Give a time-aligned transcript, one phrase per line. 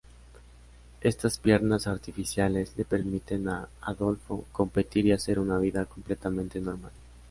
[1.01, 6.91] Estas piernas artificiales le permiten a Adolfo competir y hacer una vida completamente normal.